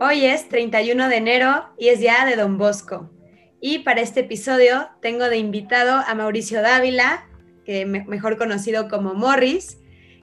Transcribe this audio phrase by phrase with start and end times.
[0.00, 3.10] Hoy es 31 de enero y es día de Don Bosco.
[3.60, 7.26] Y para este episodio tengo de invitado a Mauricio Dávila,
[7.64, 9.78] que mejor conocido como Morris.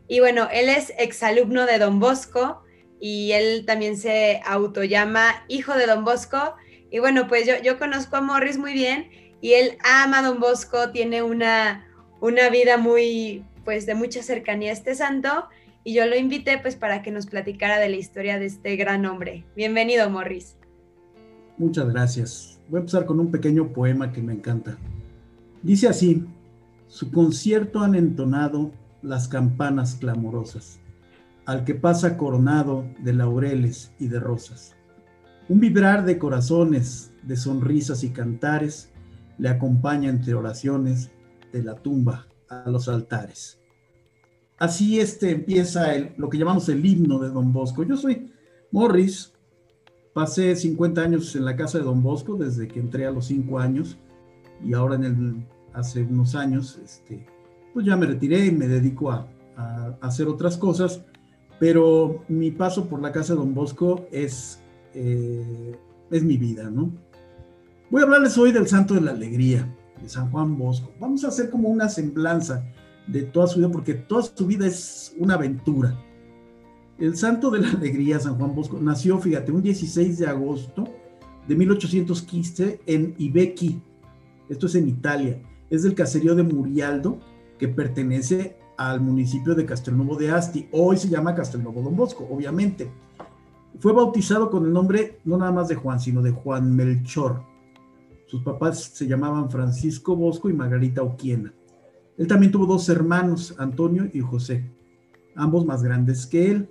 [0.07, 2.63] Y bueno, él es exalumno de Don Bosco
[3.01, 6.55] y él también se autollama hijo de Don Bosco.
[6.89, 9.09] Y bueno, pues yo, yo conozco a Morris muy bien
[9.41, 11.85] y él ama Don Bosco, tiene una,
[12.21, 15.49] una vida muy, pues de mucha cercanía a este santo
[15.85, 19.05] y yo lo invité pues para que nos platicara de la historia de este gran
[19.05, 19.45] hombre.
[19.55, 20.57] Bienvenido, Morris.
[21.59, 22.59] Muchas gracias.
[22.67, 24.77] Voy a empezar con un pequeño poema que me encanta.
[25.61, 26.25] Dice así,
[26.87, 28.71] su concierto han entonado
[29.03, 30.79] las campanas clamorosas,
[31.45, 34.75] al que pasa coronado de laureles y de rosas.
[35.47, 38.91] Un vibrar de corazones, de sonrisas y cantares,
[39.37, 41.11] le acompaña entre oraciones
[41.53, 43.59] de la tumba a los altares.
[44.57, 45.87] Así este empieza
[46.17, 47.83] lo que llamamos el himno de Don Bosco.
[47.83, 48.31] Yo soy
[48.71, 49.33] Morris,
[50.13, 53.59] pasé 50 años en la casa de Don Bosco desde que entré a los 5
[53.59, 53.97] años
[54.63, 57.25] y ahora el, hace unos años, este,
[57.73, 59.27] pues ya me retiré y me dedico a,
[60.01, 61.01] hacer otras cosas,
[61.59, 64.59] pero mi paso por la casa de Don Bosco es,
[64.93, 65.79] eh,
[66.11, 66.91] es mi vida, ¿no?
[67.89, 70.91] Voy a hablarles hoy del Santo de la Alegría, de San Juan Bosco.
[70.99, 72.69] Vamos a hacer como una semblanza
[73.07, 75.99] de toda su vida, porque toda su vida es una aventura.
[76.97, 80.85] El santo de la alegría, San Juan Bosco, nació, fíjate, un 16 de agosto
[81.47, 83.81] de 1815 en Ibequi,
[84.49, 87.19] esto es en Italia, es del caserío de Murialdo,
[87.59, 92.91] que pertenece al municipio de Castelnuovo de Asti, hoy se llama Castelnuovo Don Bosco, obviamente.
[93.79, 97.43] Fue bautizado con el nombre no nada más de Juan, sino de Juan Melchor.
[98.27, 101.53] Sus papás se llamaban Francisco Bosco y Margarita Oquiena.
[102.17, 104.63] Él también tuvo dos hermanos, Antonio y José,
[105.35, 106.69] ambos más grandes que él.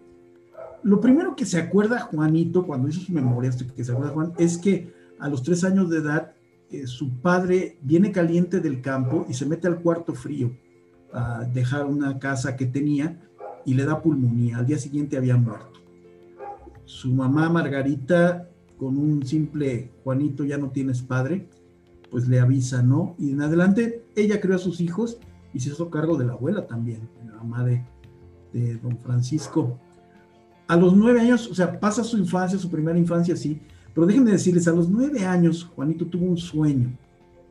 [0.83, 4.59] Lo primero que se acuerda Juanito cuando hizo sus memorias, que se acuerda Juan, es
[4.59, 6.33] que a los tres años de edad
[6.71, 10.57] eh, su padre viene caliente del campo y se mete al cuarto frío
[11.13, 13.21] a dejar una casa que tenía
[13.65, 14.59] y le da pulmonía.
[14.59, 15.81] Al día siguiente había muerto.
[16.85, 21.49] Su mamá Margarita, con un simple Juanito ya no tienes padre,
[22.11, 23.15] pues le avisa, ¿no?
[23.19, 25.19] Y en adelante ella creó a sus hijos
[25.55, 27.83] y se hizo cargo de la abuela también, la mamá de,
[28.83, 29.79] don Francisco.
[30.67, 33.61] A los nueve años, o sea, pasa su infancia, su primera infancia, sí,
[33.95, 36.93] pero déjenme decirles, a los nueve años, Juanito tuvo un sueño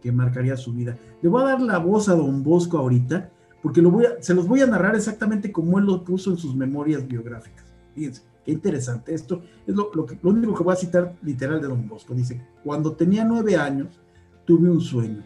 [0.02, 0.98] que marcaría su vida.
[1.22, 3.32] Le voy a dar la voz a don Bosco ahorita,
[3.62, 6.38] porque lo voy a, se los voy a narrar exactamente como él lo puso en
[6.38, 7.66] sus memorias biográficas.
[7.96, 9.14] Fíjense, qué interesante.
[9.14, 12.14] Esto es lo, lo, que, lo único que voy a citar literal de don Bosco.
[12.14, 14.02] Dice, cuando tenía nueve años,
[14.46, 15.24] tuve un sueño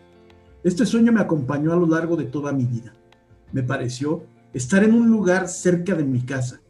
[0.67, 2.93] este sueño me acompañó a lo largo de toda mi vida.
[3.53, 4.23] Me pareció
[4.53, 6.61] estar en un lugar cerca de mi casa.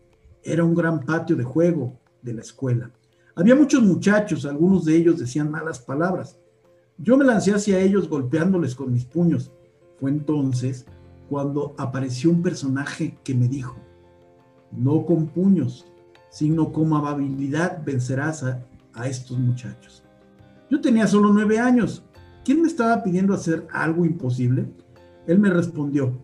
[0.43, 2.91] Era un gran patio de juego de la escuela.
[3.35, 6.39] Había muchos muchachos, algunos de ellos decían malas palabras.
[6.97, 9.51] Yo me lancé hacia ellos golpeándoles con mis puños.
[9.99, 10.85] Fue entonces
[11.29, 13.77] cuando apareció un personaje que me dijo,
[14.71, 15.85] no con puños,
[16.29, 20.03] sino con amabilidad vencerás a, a estos muchachos.
[20.69, 22.03] Yo tenía solo nueve años
[22.47, 24.71] ¿quién me estaba pidiendo hacer algo imposible?
[25.27, 26.17] Él me respondió,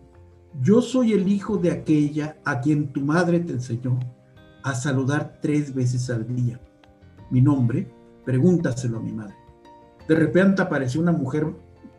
[0.62, 4.00] yo soy el hijo de aquella a quien tu madre te enseñó
[4.62, 6.58] a saludar tres veces al día.
[7.30, 7.92] Mi nombre,
[8.24, 9.34] pregúntaselo a mi madre.
[10.08, 11.46] De repente apareció una mujer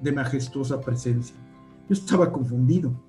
[0.01, 1.35] de majestuosa presencia.
[1.87, 2.99] Yo estaba confundido.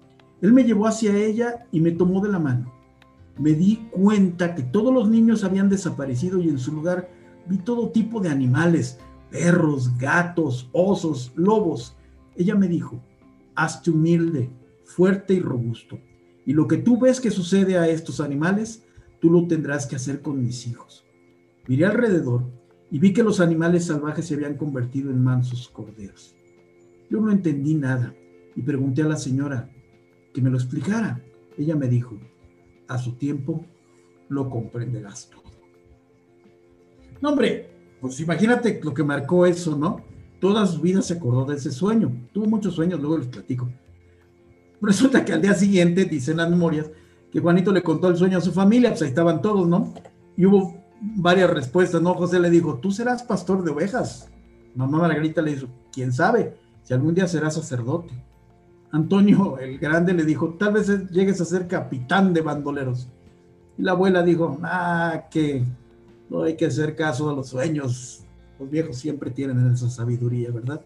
[0.42, 2.74] Él me llevó hacia ella y me tomó de la mano.
[3.38, 7.08] Me di cuenta que todos los niños habían desaparecido y en su lugar
[7.46, 8.98] vi todo tipo de animales,
[9.30, 11.96] perros, gatos, osos, lobos.
[12.36, 13.02] Ella me dijo,
[13.54, 14.50] hazte humilde,
[14.84, 15.98] fuerte y robusto.
[16.44, 18.84] Y lo que tú ves que sucede a estos animales,
[19.20, 21.04] tú lo tendrás que hacer con mis hijos.
[21.66, 22.44] Miré alrededor
[22.90, 26.36] y vi que los animales salvajes se habían convertido en mansos corderos.
[27.10, 28.14] Yo no entendí nada
[28.54, 29.70] y pregunté a la señora
[30.32, 31.22] que me lo explicara.
[31.58, 32.18] Ella me dijo,
[32.88, 33.64] a su tiempo
[34.28, 35.42] lo comprenderás todo.
[37.20, 40.00] No, hombre, pues imagínate lo que marcó eso, ¿no?
[40.40, 42.12] Toda su vida se acordó de ese sueño.
[42.32, 43.68] Tuvo muchos sueños, luego les platico.
[44.80, 46.90] Resulta que al día siguiente, dicen las memorias,
[47.32, 49.94] que Juanito le contó el sueño a su familia, pues ahí estaban todos, ¿no?
[50.36, 52.14] Y hubo varias respuestas, ¿no?
[52.14, 54.28] José le dijo, tú serás pastor de ovejas.
[54.74, 58.12] Mamá Margarita le dijo, quién sabe, si algún día serás sacerdote.
[58.92, 63.08] Antonio el Grande le dijo, tal vez llegues a ser capitán de bandoleros.
[63.78, 65.64] Y la abuela dijo, ah, que
[66.28, 68.24] no hay que hacer caso a los sueños.
[68.58, 70.80] Los viejos siempre tienen esa sabiduría, ¿verdad?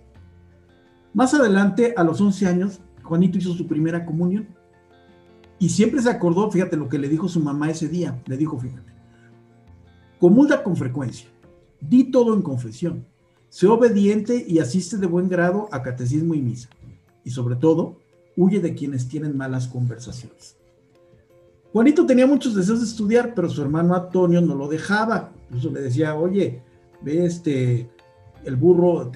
[1.15, 4.49] Más adelante, a los 11 años, Juanito hizo su primera comunión.
[5.59, 8.23] Y siempre se acordó, fíjate lo que le dijo su mamá ese día.
[8.27, 8.93] Le dijo, fíjate,
[10.19, 11.29] comulga con frecuencia,
[11.81, 13.07] di todo en confesión,
[13.49, 16.71] sé obediente y asiste de buen grado a catecismo y misa.
[17.25, 17.99] Y sobre todo,
[18.37, 20.60] huye de quienes tienen malas conversaciones.
[21.73, 25.33] Juanito tenía muchos deseos de estudiar, pero su hermano Antonio no lo dejaba.
[25.49, 26.63] Incluso le decía, oye,
[27.01, 27.89] ve este,
[28.45, 29.11] el burro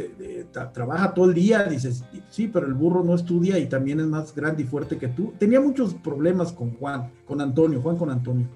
[0.72, 4.34] trabaja todo el día, dices, sí, pero el burro no estudia y también es más
[4.34, 5.32] grande y fuerte que tú.
[5.38, 8.46] Tenía muchos problemas con Juan, con Antonio, Juan con Antonio,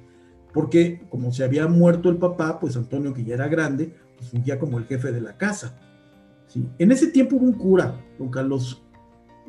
[0.53, 4.59] porque como se había muerto el papá, pues Antonio, que ya era grande, pues fungía
[4.59, 5.77] como el jefe de la casa.
[6.47, 6.69] ¿sí?
[6.79, 8.83] En ese tiempo hubo un cura, don Carlos,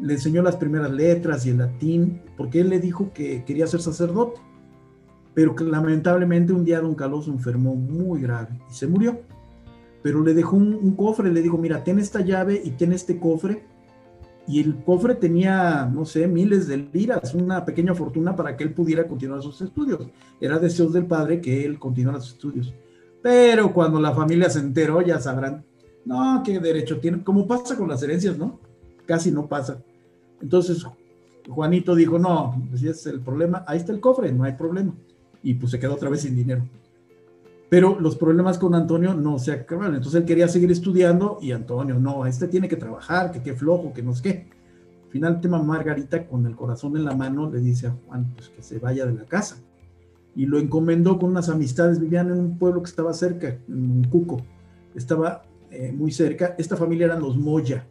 [0.01, 3.81] le enseñó las primeras letras y el latín, porque él le dijo que quería ser
[3.81, 4.39] sacerdote,
[5.33, 9.19] pero que lamentablemente un día don Carlos enfermó muy grave y se murió
[10.01, 13.63] pero le dejó un, cofre, le dijo, mira, ten esta llave y ten este cofre.
[14.47, 18.73] Y el cofre tenía, no sé, miles de liras, una pequeña fortuna para que él
[18.73, 20.07] pudiera continuar sus estudios.
[20.39, 22.73] Era deseos del padre que él continuara sus estudios.
[23.21, 25.65] Pero cuando la familia se enteró, ya sabrán,
[26.05, 28.59] no, qué derecho tiene, como pasa con las herencias, ¿no?
[29.05, 29.83] Casi no pasa.
[30.41, 30.85] Entonces,
[31.47, 34.93] Juanito dijo, no, si es el problema, ahí está el cofre, no hay problema.
[35.41, 36.63] Y pues se quedó otra vez sin dinero.
[37.69, 39.95] Pero los problemas con Antonio no se acabaron.
[39.95, 43.93] Entonces él quería seguir estudiando y Antonio, no, este tiene que trabajar, que qué flojo,
[43.93, 44.49] que no sé qué.
[45.09, 48.79] Finalmente Margarita, con el corazón en la mano, le dice a Juan pues, que se
[48.79, 49.57] vaya de la casa.
[50.35, 51.99] Y lo encomendó con unas amistades.
[51.99, 54.41] Vivían en un pueblo que estaba cerca, en Cuco.
[54.95, 56.55] Estaba eh, muy cerca.
[56.57, 57.85] Esta familia eran los Moya.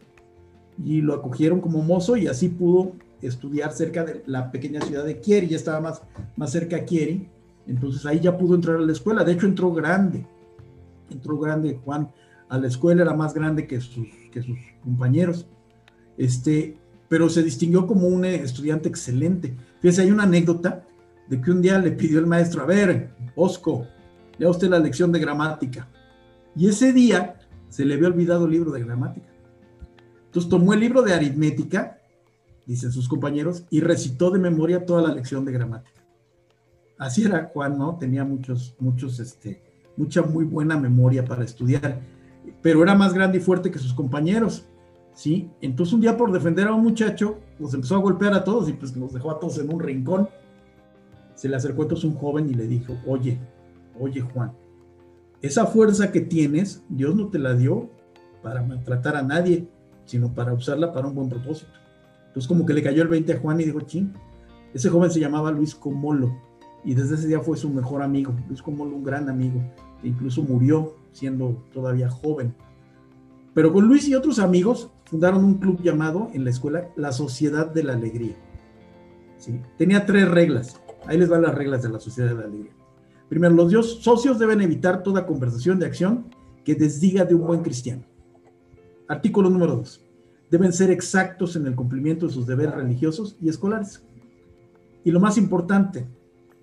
[0.83, 5.19] Y lo acogieron como mozo y así pudo estudiar cerca de la pequeña ciudad de
[5.19, 5.47] Kieri.
[5.47, 6.01] Ya estaba más,
[6.37, 7.27] más cerca a Kieri
[7.69, 9.23] entonces ahí ya pudo entrar a la escuela.
[9.23, 10.25] De hecho, entró grande.
[11.09, 12.09] Entró grande Juan
[12.49, 15.45] a la escuela, era más grande que sus, que sus compañeros.
[16.17, 16.77] Este,
[17.07, 19.55] pero se distinguió como un estudiante excelente.
[19.81, 20.83] Fíjese, hay una anécdota
[21.27, 23.85] de que un día le pidió el maestro, a ver, Osco,
[24.39, 25.87] lea usted la lección de gramática.
[26.55, 27.35] Y ese día
[27.69, 29.27] se le había olvidado el libro de gramática.
[30.29, 31.99] Entonces tomó el libro de aritmética,
[32.65, 35.99] dicen sus compañeros, y recitó de memoria toda la lección de gramática
[36.99, 37.97] así era Juan, ¿no?
[37.97, 39.63] Tenía muchos, muchos, este,
[39.97, 42.01] mucha muy buena memoria para estudiar,
[42.61, 44.65] pero era más grande y fuerte que sus compañeros,
[45.15, 45.49] ¿sí?
[45.61, 48.73] Entonces un día por defender a un muchacho, los empezó a golpear a todos y
[48.73, 50.29] pues los dejó a todos en un rincón.
[51.35, 53.39] Se le acercó entonces un joven y le dijo, oye,
[53.97, 54.51] oye Juan,
[55.41, 57.89] esa fuerza que tienes, Dios no te la dio
[58.43, 59.69] para maltratar a nadie,
[60.09, 61.71] sino para usarla para un buen propósito.
[62.27, 64.11] Entonces como que le cayó el 20 a Juan y dijo, ching,
[64.73, 66.35] ese joven se llamaba Luis Comolo
[66.83, 69.61] y desde ese día fue su mejor amigo, Luis como un gran amigo,
[70.01, 72.55] e incluso murió siendo todavía joven.
[73.53, 77.67] Pero con Luis y otros amigos fundaron un club llamado en la escuela La Sociedad
[77.67, 78.35] de la Alegría.
[79.37, 79.61] ¿Sí?
[79.77, 80.81] Tenía tres reglas.
[81.05, 82.71] Ahí les van las reglas de la Sociedad de la Alegría.
[83.27, 86.25] Primero, los socios deben evitar toda conversación de acción
[86.65, 88.03] que desdiga de un buen cristiano.
[89.09, 90.01] Artículo número dos.
[90.49, 94.01] Deben ser exactos en el cumplimiento de sus deberes religiosos y escolares.
[95.03, 96.07] Y lo más importante,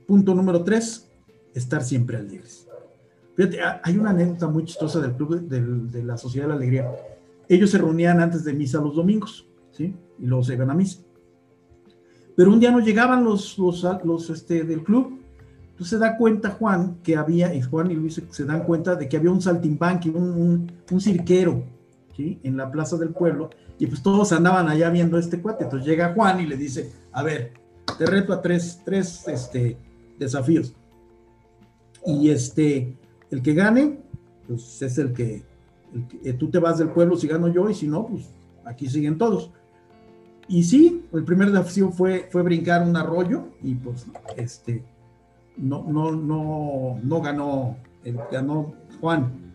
[0.07, 1.11] Punto número tres,
[1.53, 2.69] estar siempre alegres.
[3.35, 6.91] Fíjate, hay una anécdota muy chistosa del club de, la Sociedad de la Alegría.
[7.49, 9.95] Ellos se reunían antes de misa los domingos, ¿sí?
[10.19, 11.01] Y luego se iban a misa.
[12.37, 15.19] Pero un día no llegaban los, los, los este, del club.
[15.71, 19.09] Entonces se da cuenta Juan que había, y Juan y Luis se dan cuenta de
[19.09, 21.65] que había un saltimbanqui, un, un, un cirquero,
[22.19, 23.51] En la plaza del pueblo.
[23.79, 25.65] Y pues todos andaban allá viendo este cuate.
[25.65, 27.53] Entonces llega Juan y le dice, a ver,
[27.99, 29.77] te reto a tres, tres, este,
[30.19, 30.75] desafíos.
[32.07, 32.97] Y este,
[33.31, 34.01] el que gane,
[34.47, 35.43] pues es el que,
[36.25, 38.29] eh, tú te vas del pueblo si gano yo y si no, pues
[38.65, 39.51] aquí siguen todos.
[40.49, 44.07] Y sí, el primer desafío fue, fue brincar un arroyo y pues
[44.37, 44.85] este,
[45.57, 47.77] no, no, no, no ganó,
[48.31, 49.46] ganó Juan.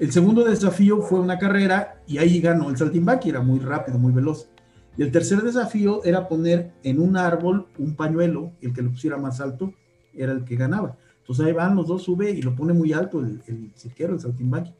[0.00, 4.12] El segundo desafío fue una carrera y ahí ganó el saltimbanqui, era muy rápido, muy
[4.12, 4.48] veloz.
[4.96, 9.18] Y el tercer desafío era poner en un árbol un pañuelo, el que lo pusiera
[9.18, 9.74] más alto,
[10.14, 10.96] era el que ganaba.
[11.18, 14.20] Entonces ahí van los dos, sube y lo pone muy alto el, el cirquero, el
[14.20, 14.72] saltimbanqui.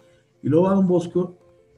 [0.42, 1.36] Y luego va Don Bosco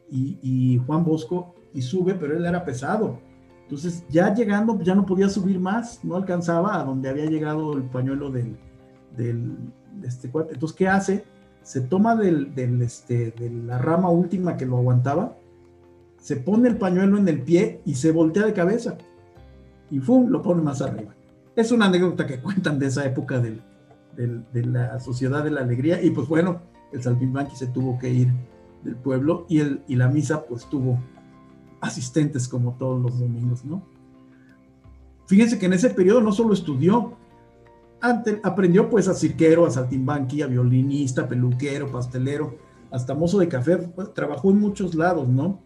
[0.09, 3.19] y, Juan Bosco y sube, pero él era pesado.
[3.65, 7.83] Entonces ya llegando, ya no podía subir más, no alcanzaba a donde había llegado el
[7.83, 8.57] pañuelo del,
[9.17, 9.57] del
[9.97, 10.55] de este cuate.
[10.55, 11.25] Entonces, ¿qué hace?
[11.63, 15.37] Se toma del, del, este, de la rama última que lo aguantaba,
[16.19, 18.97] se pone el pañuelo en el pie y se voltea de cabeza.
[19.91, 20.29] Y ¡fum!
[20.29, 21.15] lo pone más arriba.
[21.57, 23.61] Es una anécdota que cuentan de esa época de
[24.63, 26.03] la Sociedad de la Alegría.
[26.03, 28.33] Y pues bueno, el Saltimbanqui se tuvo que ir
[28.85, 30.99] del pueblo y, el, y la misa pues tuvo
[31.81, 33.83] asistentes como todos los domingos, ¿no?
[35.27, 37.15] Fíjense que en ese periodo no solo estudió,
[38.03, 42.57] aprendió pues a cirquero, a saltimbanqui, a violinista, peluquero, pastelero,
[42.91, 45.61] hasta mozo de café, pues, trabajó en muchos lados, ¿no?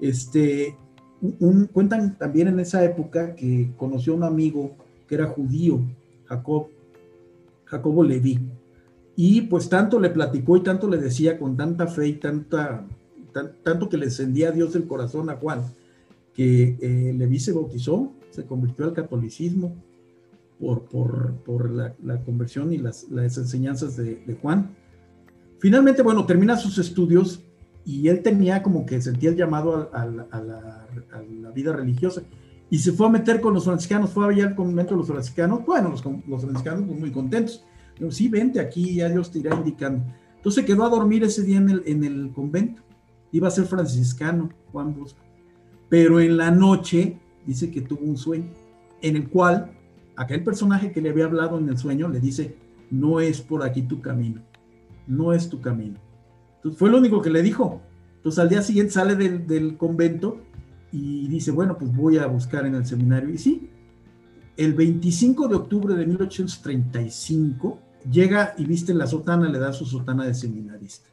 [0.00, 0.76] Este,
[1.72, 4.74] cuentan también en esa época que conoció a un amigo
[5.06, 5.80] que era judío,
[6.24, 6.68] Jacob,
[7.66, 8.40] Jacobo Leví,
[9.14, 12.84] y pues tanto le platicó y tanto le decía con tanta fe y tanta,
[13.62, 15.62] tanto que le encendía a Dios el corazón a Juan,
[16.32, 19.76] que eh, Leví se bautizó, se convirtió al catolicismo
[20.58, 20.84] por,
[21.44, 24.74] por, la, conversión y las, las enseñanzas de, de, Juan.
[25.58, 27.42] Finalmente, bueno, termina sus estudios
[27.84, 30.86] y él tenía como que sentía el llamado a, la,
[31.54, 32.22] vida religiosa
[32.70, 35.64] y se fue a meter con los franciscanos, fue allá al convento de los franciscanos,
[35.64, 37.64] bueno, los, los franciscanos pues, muy contentos,
[37.98, 40.04] Digo, sí, vente aquí, ya Dios te irá indicando.
[40.36, 42.82] Entonces quedó a dormir ese día en el, en el convento,
[43.32, 45.20] iba a ser franciscano, Juan Bosco,
[45.88, 48.50] pero en la noche dice que tuvo un sueño
[49.00, 49.73] en el cual
[50.16, 52.56] aquel personaje que le había hablado en el sueño le dice,
[52.90, 54.42] no es por aquí tu camino,
[55.06, 55.98] no es tu camino.
[56.56, 57.80] Entonces fue lo único que le dijo.
[58.16, 60.40] Entonces al día siguiente sale del, convento
[60.92, 63.30] y dice, bueno, pues voy a buscar en el seminario.
[63.30, 63.70] Y sí,
[64.56, 67.78] el 25 de octubre de 1835
[68.10, 71.10] llega y viste la sotana, le da su sotana de seminarista.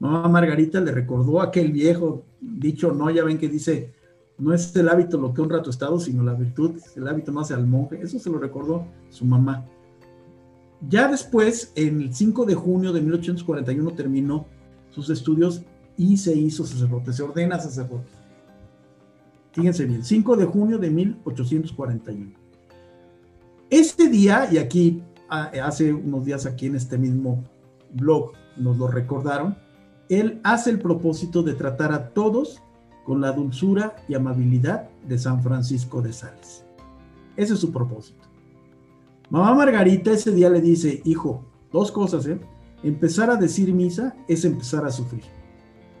[0.00, 3.92] Mamá Margarita le recordó aquel viejo dicho, no, ya ven que dice,
[4.38, 7.40] no es el hábito lo que honra tu estado, sino la virtud, el hábito no
[7.40, 8.00] hace al monje.
[8.00, 9.66] Eso se lo recordó su mamá.
[10.88, 14.46] Ya después, en el 5 de junio de 1841, terminó
[14.90, 15.62] sus estudios
[15.96, 18.06] y se hizo sacerdote, se ordena sacerdote.
[19.52, 22.32] Fíjense bien, 5 de junio de 1841.
[23.70, 27.42] Este día, y aquí hace unos días aquí en este mismo
[27.92, 29.58] blog nos lo recordaron,
[30.08, 32.62] él hace el propósito de tratar a todos
[33.08, 36.66] con la dulzura y amabilidad de San Francisco de Sales.
[37.38, 38.20] Ese es su propósito.
[39.30, 42.38] Mamá Margarita ese día le dice, hijo, dos cosas, ¿eh?
[42.82, 45.22] Empezar a decir misa es empezar a sufrir.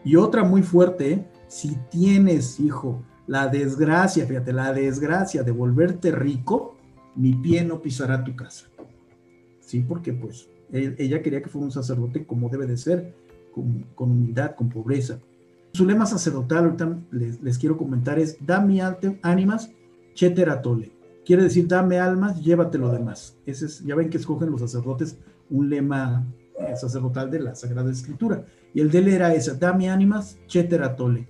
[0.04, 1.26] Y otra muy fuerte, ¿eh?
[1.46, 6.76] si tienes, hijo, la desgracia, fíjate, la desgracia de volverte rico,
[7.16, 8.66] mi pie no pisará tu casa.
[9.60, 13.14] Sí, porque pues e-, ella quería que fuera un sacerdote como debe de ser,
[13.50, 15.20] con, con humildad, con pobreza.
[15.78, 18.82] Su lema sacerdotal, ahorita les, quiero comentar, es Dame
[19.22, 19.70] ánimas,
[20.12, 20.90] cheteratole.
[21.24, 23.38] Quiere decir, dame almas, llévate lo demás.
[23.46, 26.26] Ese es, ya ven que escogen los sacerdotes un lema
[26.58, 28.44] eh, sacerdotal de la Sagrada Escritura.
[28.74, 31.28] Y el de él era esa, dame ánimas, cheteratole.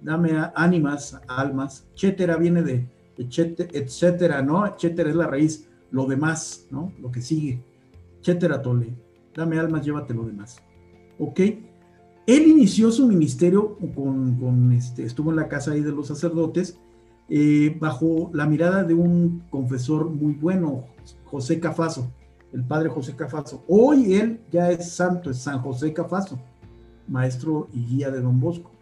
[0.00, 1.88] Dame ánimas, almas.
[1.96, 2.86] Chetera viene de,
[3.16, 4.64] etcétera, ¿no?
[4.64, 6.92] Etcétera es la raíz, lo demás, ¿no?
[7.00, 7.64] Lo que sigue.
[8.20, 8.94] Cheteratole.
[9.34, 10.62] Dame almas, llévate lo demás.
[11.18, 11.40] ¿Ok?
[12.28, 16.78] Él inició su ministerio con, este, estuvo en la casa ahí de los sacerdotes,
[17.30, 20.84] eh, bajo la mirada de un confesor muy bueno,
[21.24, 22.12] José Cafaso,
[22.52, 23.64] el padre José Cafaso.
[23.66, 26.38] Hoy él ya es santo, es San José Cafaso,
[27.08, 28.72] maestro y guía de Don Bosco.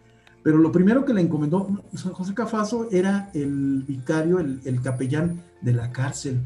[0.43, 5.41] Pero lo primero que le encomendó, San José Cafaso era el vicario, el, el capellán
[5.63, 6.41] de la cárcel.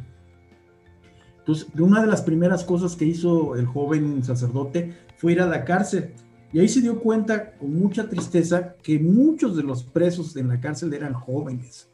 [1.39, 5.65] Entonces, una de las primeras cosas que hizo el joven sacerdote fue ir a la
[5.65, 6.13] cárcel
[6.53, 10.61] y ahí se dio cuenta con mucha tristeza que muchos de los presos en la
[10.61, 11.89] cárcel eran jóvenes.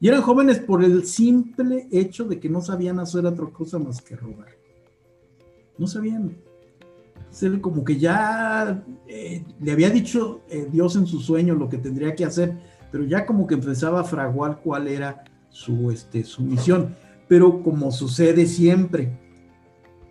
[0.00, 4.02] Y eran jóvenes por el simple hecho de que no sabían hacer otra cosa más
[4.02, 4.48] que robar.
[5.78, 6.36] No sabían.
[7.62, 12.14] Como que ya eh, le había dicho eh, Dios en su sueño lo que tendría
[12.14, 12.58] que hacer,
[12.90, 16.94] pero ya como que empezaba a fraguar cuál era su, este, su misión.
[17.28, 19.18] Pero como sucede siempre,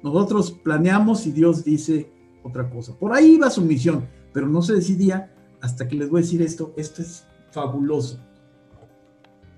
[0.01, 2.10] nosotros planeamos y Dios dice,
[2.43, 2.93] otra cosa.
[2.98, 6.41] Por ahí iba su misión, pero no se decidía hasta que les voy a decir
[6.41, 6.74] esto.
[6.77, 8.19] Esto es fabuloso.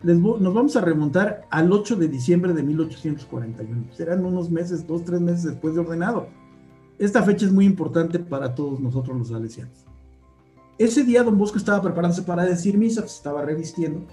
[0.03, 3.93] nos vamos a remontar al 8 de diciembre de 1841.
[3.93, 6.27] Serán unos meses, dos, tres meses después de ordenado.
[6.99, 9.85] Esta fecha es muy importante para todos nosotros los salesianos.
[10.77, 14.05] Ese día don Bosco estaba preparándose para decir misa, se estaba revistiendo,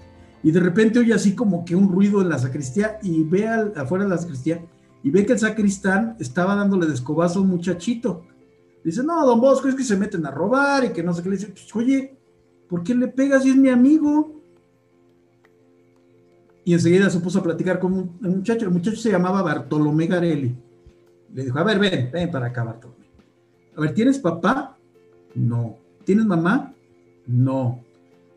[0.43, 4.05] y de repente oye así como que un ruido en la sacristía y ve afuera
[4.05, 4.63] de la sacristía
[5.03, 8.23] y ve que el sacristán estaba dándole de escobazo a un muchachito
[8.83, 11.29] Dice, no, don Bosco, es que se meten a robar y que no sé qué.
[11.29, 12.17] Le dice, pues, oye,
[12.67, 14.41] ¿por qué le pegas si es mi amigo?
[16.63, 18.65] Y enseguida se puso a platicar con un, muchacho.
[18.65, 20.55] El muchacho se llamaba Bartolomé Garelli.
[21.33, 23.05] Le dijo, a ver, ven, ven para acá, Bartolomé.
[23.75, 24.77] A ver, ¿tienes papá?
[25.35, 25.77] No.
[26.03, 26.73] ¿Tienes mamá?
[27.27, 27.83] No.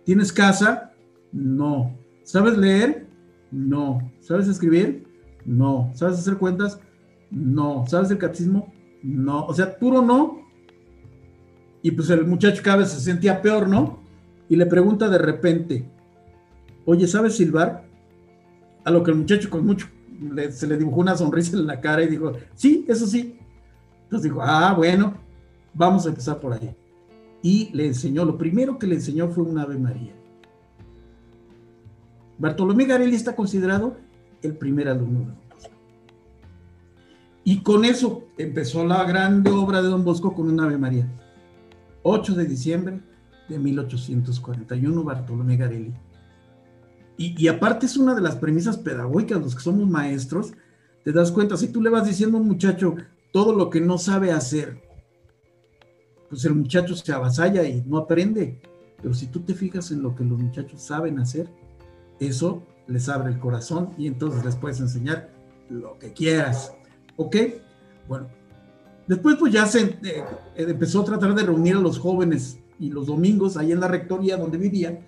[0.05, 0.93] ¿Tienes casa?
[1.33, 1.97] No.
[2.23, 3.07] ¿Sabes leer?
[3.51, 4.13] No.
[4.21, 5.07] ¿Sabes escribir?
[5.45, 5.91] No.
[5.95, 6.79] ¿Sabes hacer cuentas?
[7.31, 7.85] No.
[7.89, 8.74] ¿Sabes el catecismo?
[9.05, 10.41] No, o sea, puro no.
[11.83, 14.01] Y pues el muchacho cada vez se sentía peor, ¿no?
[14.49, 15.87] Y le pregunta de repente,
[16.87, 17.85] oye, ¿sabes silbar?
[18.83, 19.89] A lo que el muchacho con mucho,
[20.51, 23.39] se le dibujó una sonrisa en la cara y dijo, sí, eso sí.
[24.05, 25.15] Entonces dijo, ah, bueno,
[25.75, 26.75] vamos a empezar por ahí.
[27.43, 30.15] Y le enseñó, lo primero que le enseñó fue un Ave María.
[32.39, 33.99] Bartolomé Garelli está considerado
[34.41, 35.45] el primer alumno de.
[37.45, 41.09] Y con eso empezó la grande obra de Don Bosco con un Ave María.
[42.03, 43.01] 8 de diciembre
[43.49, 45.95] de 1841, Bartolomé Garelli.
[47.17, 50.53] Y, y, aparte es una de las premisas pedagógicas, los que somos maestros,
[51.05, 52.97] te das cuenta, si tú le vas diciendo a un muchacho
[53.33, 54.83] todo lo que no sabe hacer,
[56.29, 58.61] pues el muchacho se avasalla y no aprende.
[59.01, 61.49] Pero si tú te fijas en lo que los muchachos saben hacer,
[62.19, 65.31] eso les abre el corazón y entonces les puedes enseñar
[65.69, 66.75] lo que quieras.
[67.17, 67.37] ¿Ok?
[68.09, 68.29] Bueno,
[69.07, 70.25] después pues ya se eh,
[70.57, 74.37] empezó a tratar de reunir a los jóvenes y los domingos ahí en la rectoría
[74.37, 75.01] donde vivía,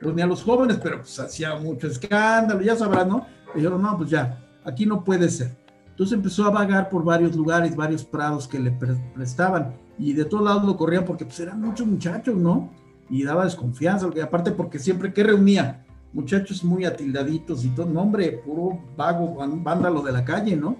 [0.00, 3.26] reunía a los jóvenes, pero pues hacía mucho escándalo, ya sabrán, ¿no?
[3.54, 5.56] dijeron, no, pues ya, aquí no puede ser.
[5.90, 8.72] Entonces empezó a vagar por varios lugares, varios prados que le
[9.14, 12.70] prestaban y de todos lados lo corrían porque pues eran muchos muchachos, ¿no?
[13.08, 18.40] Y daba desconfianza, aparte porque siempre que reunía muchachos muy atildaditos y todo, no hombre,
[18.44, 20.76] puro vago, vándalo de la calle, ¿no?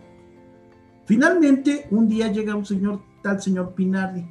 [1.06, 4.24] Finalmente, un día llega un señor, tal señor Pinardi,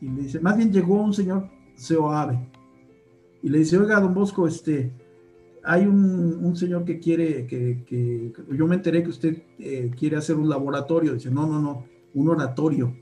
[0.00, 2.38] y le dice, más bien llegó un señor Seoave,
[3.42, 4.92] y le dice, oiga, don Bosco, este,
[5.64, 10.48] hay un, señor que quiere, que, yo me enteré que usted eh, quiere hacer un
[10.48, 11.84] laboratorio, dice, no, no, no,
[12.14, 12.94] un oratorio.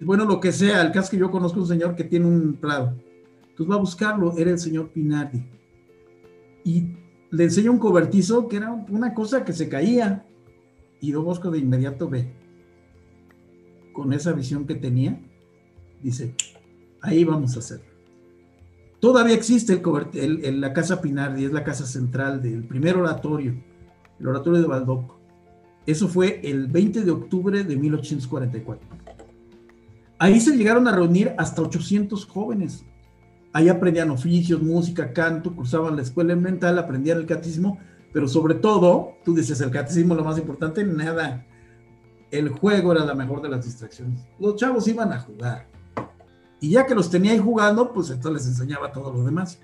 [0.00, 2.94] Bueno, lo que sea, el caso que yo conozco un señor que tiene un prado.
[3.48, 5.54] Entonces va a buscarlo, era el señor Pinardi
[6.64, 6.96] y
[7.30, 10.26] le enseña un cobertizo que era una cosa que se caía.
[11.00, 12.32] Y Don Bosco de inmediato ve,
[13.94, 15.18] con esa visión que tenía,
[16.02, 16.34] dice,
[17.00, 17.80] ahí vamos a hacer.
[19.00, 19.80] Todavía existe
[20.14, 23.54] el, la casa Pinardi, es la casa central del primer oratorio,
[24.20, 25.18] el oratorio de Baldoco.
[25.86, 28.86] Eso fue el 20 de octubre de 1844.
[30.18, 32.84] Ahí se llegaron a reunir hasta 800 jóvenes
[33.54, 37.78] Ahí aprendían oficios, música, canto, cursaban la escuela elemental, aprendían el catecismo,
[38.12, 41.46] pero sobre todo, tú dices, el catecismo lo más importante, nada.
[42.34, 44.26] El juego era la mejor de las distracciones.
[44.40, 45.68] Los chavos iban a jugar.
[46.58, 49.60] Y ya que los tenía ahí jugando, pues entonces les enseñaba todo lo demás.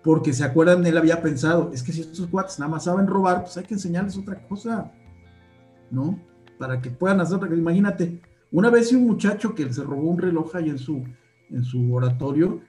[0.00, 3.42] Porque se acuerdan, él había pensado, es que si estos cuates nada más saben robar,
[3.42, 4.92] pues hay que enseñarles otra cosa,
[5.90, 6.20] ¿no?
[6.56, 7.60] Para que puedan hacer otra cosa.
[7.60, 8.22] Imagínate,
[8.52, 11.02] una vez un muchacho que se robó un reloj ahí en su,
[11.50, 12.60] en su oratorio,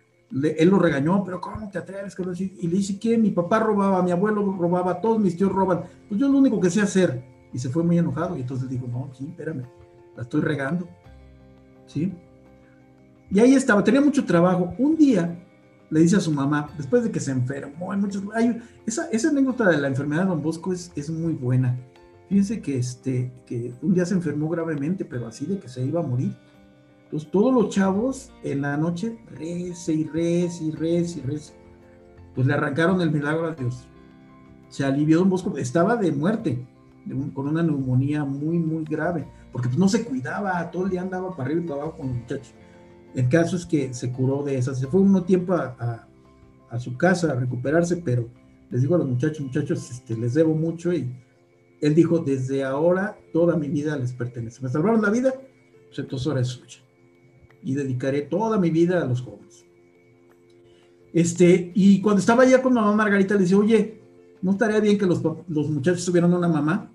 [0.58, 2.18] él lo regañó, pero ¿cómo te atreves?
[2.40, 5.84] Y le dice que mi papá robaba, mi abuelo robaba, todos mis tíos roban.
[6.10, 7.35] Pues yo lo único que sé hacer.
[7.56, 9.64] Y se fue muy enojado y entonces dijo, no, sí, espérame,
[10.16, 10.88] la estoy regando.
[11.88, 12.14] ¿Sí?
[13.32, 14.74] Y ahí estaba, tenía mucho trabajo.
[14.78, 15.42] Un día
[15.90, 19.30] le dice a su mamá, después de que se enfermó, hay muchos, hay, esa, esa
[19.30, 21.76] anécdota de la enfermedad de Don Bosco es, es muy buena.
[22.28, 26.02] Fíjense que, este, que un día se enfermó gravemente, pero así de que se iba
[26.02, 26.36] a morir
[27.06, 31.54] entonces todos los chavos en la noche rece y rece y rece y rece.
[32.34, 33.88] Pues le arrancaron el milagro a Dios.
[34.70, 36.68] Se alivió Don Bosco, estaba de muerte,
[37.34, 41.36] con una neumonía muy, muy grave, porque pues no se cuidaba, todo el día andaba
[41.36, 42.54] para arriba y para abajo con los muchachos.
[43.14, 46.08] El caso es que se curó de esa, se fue un tiempo a,
[46.70, 48.28] a, su casa a recuperarse, pero
[48.70, 51.16] les digo a los muchachos, muchachos, este, les debo mucho y
[51.80, 54.62] él dijo, desde ahora toda mi vida les pertenece.
[54.62, 55.34] Me salvaron la vida,
[55.88, 56.86] pues entonces ahora es suya
[57.66, 59.66] y dedicaré toda mi vida a los jóvenes.
[61.12, 64.02] Este, y cuando estaba allá con mamá Margarita, le dice, oye,
[64.42, 66.92] ¿no estaría bien que los, los muchachos tuvieran una mamá?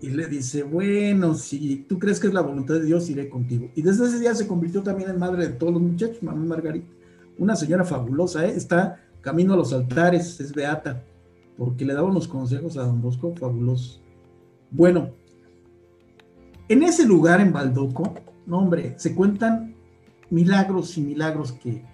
[0.00, 3.68] Y le dice, bueno, si tú crees que es la voluntad de Dios, iré contigo.
[3.74, 6.88] Y desde ese día se convirtió también en madre de todos los muchachos, mamá Margarita.
[7.38, 8.54] Una señora fabulosa, ¿eh?
[8.56, 11.04] está camino a los altares, es beata,
[11.56, 14.02] porque le daba unos consejos a don Bosco fabulosos.
[14.70, 15.10] Bueno,
[16.68, 18.14] en ese lugar en Baldoco,
[18.46, 19.74] no hombre, se cuentan
[20.30, 21.84] milagros y milagros que,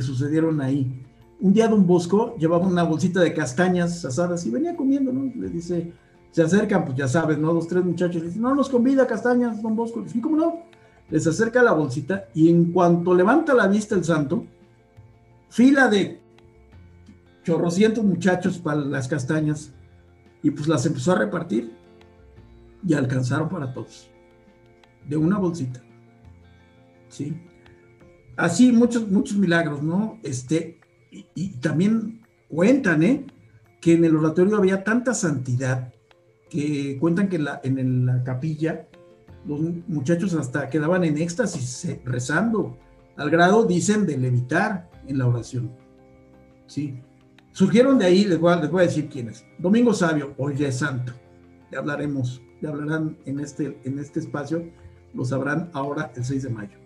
[0.00, 1.04] sucedieron ahí.
[1.38, 5.30] Un día Don Bosco llevaba una bolsita de castañas asadas y venía comiendo, ¿no?
[5.34, 5.92] Le dice,
[6.32, 7.54] se acercan, pues ya sabes, ¿no?
[7.54, 10.02] Dos, tres muchachos, dicen, no, nos convida castañas, Don Bosco.
[10.02, 10.62] Dicen, ¿cómo no?
[11.10, 14.44] Les acerca la bolsita y en cuanto levanta la vista el santo,
[15.50, 16.20] fila de
[17.44, 19.72] chorrocientos muchachos para las castañas
[20.42, 21.72] y pues las empezó a repartir
[22.84, 24.08] y alcanzaron para todos,
[25.08, 25.80] de una bolsita.
[27.08, 27.36] ¿Sí?
[28.36, 30.18] así muchos, muchos milagros, ¿no?
[30.22, 33.26] Este, y, también cuentan, ¿eh?
[33.80, 35.91] Que en el oratorio había tanta santidad
[36.52, 38.86] que cuentan que en la capilla
[39.46, 42.76] los muchachos hasta quedaban en éxtasis rezando,
[43.16, 45.72] al grado, dicen, de levitar en la oración.
[46.66, 47.00] ¿Sí?
[47.52, 49.46] Surgieron de ahí, les voy a, les voy a decir quiénes.
[49.58, 51.14] Domingo Sabio, hoy es santo.
[51.70, 54.70] ya hablaremos, ya hablarán en este, en este espacio,
[55.14, 56.78] lo sabrán ahora el 6 de mayo.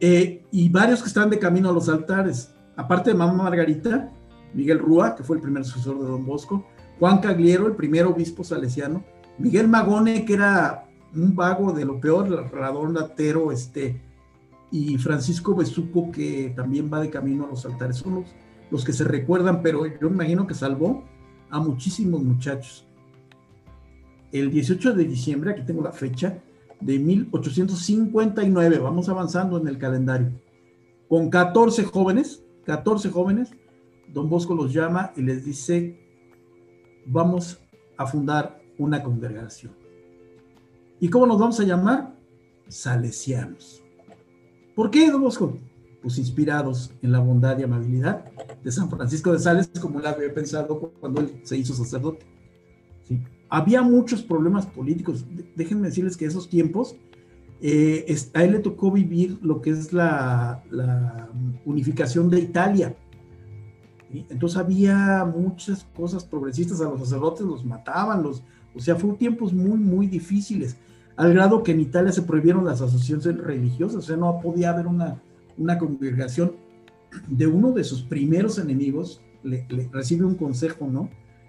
[0.00, 4.12] Eh, y varios que están de camino a los altares, aparte de Mamá Margarita,
[4.54, 6.66] Miguel Rúa, que fue el primer sucesor de Don Bosco,
[6.98, 9.04] Juan Cagliero, el primer obispo salesiano,
[9.38, 14.00] Miguel Magone, que era un vago de lo peor, radón latero, este,
[14.70, 17.96] y Francisco Besuco, que también va de camino a los altares.
[17.96, 18.34] Son los,
[18.70, 21.04] los que se recuerdan, pero yo imagino que salvó
[21.50, 22.86] a muchísimos muchachos.
[24.32, 26.42] El 18 de diciembre, aquí tengo la fecha,
[26.80, 30.30] de 1859, vamos avanzando en el calendario,
[31.08, 33.50] con 14 jóvenes, 14 jóvenes,
[34.12, 36.05] don Bosco los llama y les dice,
[37.06, 37.60] vamos
[37.96, 39.72] a fundar una congregación.
[41.00, 42.14] ¿Y cómo nos vamos a llamar?
[42.68, 43.82] Salesianos.
[44.74, 45.56] ¿Por qué, don Bosco?
[46.02, 48.30] Pues inspirados en la bondad y amabilidad
[48.62, 52.26] de San Francisco de Sales, como él había pensado cuando él se hizo sacerdote.
[53.04, 53.22] ¿Sí?
[53.48, 55.24] Había muchos problemas políticos.
[55.54, 56.96] Déjenme decirles que esos tiempos,
[57.60, 61.30] eh, a él le tocó vivir lo que es la, la
[61.64, 62.96] unificación de Italia
[64.12, 68.42] entonces había muchas cosas progresistas, a los sacerdotes los mataban, los,
[68.74, 70.76] o sea, fue tiempos muy, muy difíciles,
[71.16, 74.86] al grado que en Italia se prohibieron las asociaciones religiosas, o sea, no podía haber
[74.86, 75.20] una,
[75.56, 76.52] una congregación
[77.28, 81.08] de uno de sus primeros enemigos, le, recibe un consejo, ¿no?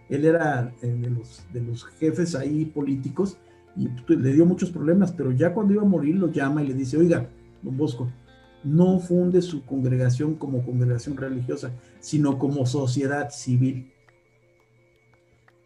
[0.10, 3.38] Él era eh, de, los, de los jefes ahí políticos
[3.76, 6.74] y le dio muchos problemas, pero ya cuando iba a morir lo llama y le
[6.74, 7.30] dice, oiga,
[7.62, 8.10] don Bosco,
[8.68, 13.92] no funde su congregación como congregación religiosa, sino como sociedad civil.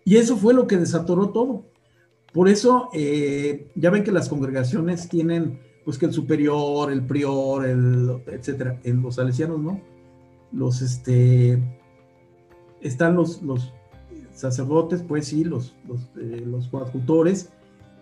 [0.06, 1.66] Y eso fue lo que desatoró todo.
[2.34, 7.66] Por eso, eh, ya ven que las congregaciones tienen, pues que el superior, el prior,
[7.66, 9.82] el, etcétera, en los salesianos, ¿no?
[10.52, 11.62] Los, este,
[12.82, 13.74] están los, los
[14.34, 17.52] sacerdotes, pues sí, los, los, eh, los coadjutores,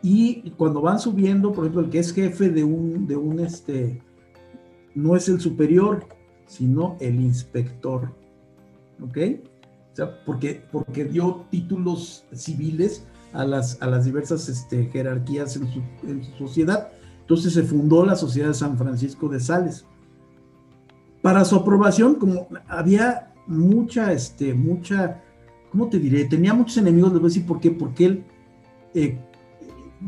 [0.01, 4.01] y cuando van subiendo, por ejemplo, el que es jefe de un, de un, este,
[4.95, 6.08] no es el superior,
[6.45, 8.13] sino el inspector.
[9.02, 9.17] ¿Ok?
[9.93, 16.23] O sea, porque, porque dio títulos civiles a las, a las diversas este, jerarquías en
[16.23, 16.89] su, sociedad.
[17.21, 19.86] Entonces se fundó la Sociedad de San Francisco de Sales.
[21.21, 25.21] Para su aprobación, como había mucha, este, mucha,
[25.71, 26.25] ¿cómo te diré?
[26.25, 28.23] Tenía muchos enemigos, les voy a decir por qué, porque él
[28.95, 29.19] eh,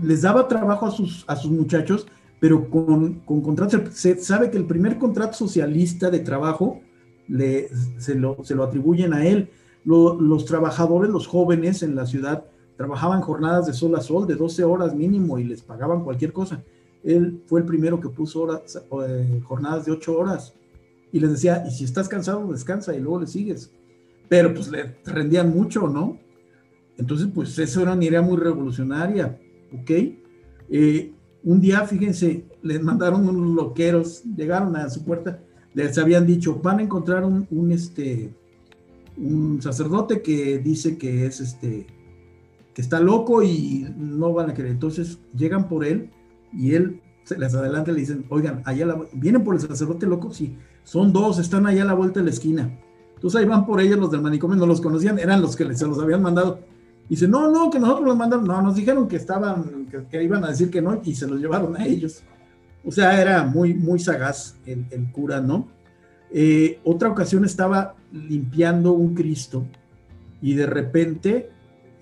[0.01, 2.07] les daba trabajo a sus, a sus muchachos,
[2.41, 6.81] pero con, con contratos, se sabe que el primer contrato socialista de trabajo
[7.29, 9.51] se, lo, se lo atribuyen a él.
[9.85, 12.45] los trabajadores, los jóvenes en la ciudad,
[12.77, 16.63] trabajaban jornadas de sol a sol, de 12 horas mínimo, y les pagaban cualquier cosa.
[17.03, 20.55] Él fue el primero que puso horas, eh, jornadas de 8 horas
[21.11, 23.71] y les decía, y si estás cansado, descansa y luego le sigues.
[24.27, 26.17] Pero pues le rendían mucho, ¿no?
[26.97, 29.39] Entonces, pues eso era una idea muy revolucionaria,
[29.73, 29.91] ¿ok?
[30.69, 35.39] Eh, un día, fíjense, les mandaron unos loqueros, llegaron a su puerta,
[35.73, 38.33] les habían dicho, van a encontrar un, este,
[39.17, 41.87] un sacerdote que dice que es este,
[42.73, 44.71] que está loco y no van a querer.
[44.71, 46.11] Entonces llegan por él
[46.53, 50.31] y él se les adelanta y le dicen, oigan, allá vienen por el sacerdote loco,
[50.33, 52.77] sí, son dos, están allá a la vuelta de la esquina.
[53.15, 55.87] Entonces ahí van por ellos los del manicomio, no los conocían, eran los que se
[55.87, 56.59] los habían mandado
[57.09, 60.49] dice, no, no, que nosotros los mandamos, no, nos dijeron que estaban, que, iban a
[60.49, 62.23] decir que no y se los llevaron a ellos.
[62.83, 65.67] O sea, era muy, muy sagaz el, cura, ¿no?
[66.31, 69.65] Eh, otra ocasión estaba limpiando un Cristo
[70.41, 71.49] y de repente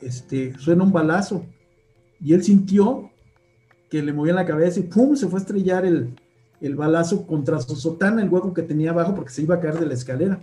[0.01, 1.45] este, suena un balazo
[2.21, 3.09] y él sintió
[3.89, 5.15] que le movía la cabeza y ¡pum!
[5.15, 6.13] se fue a estrellar el,
[6.62, 9.79] el balazo contra su sotana, el hueco que tenía abajo porque se iba a caer
[9.79, 10.39] de la escalera.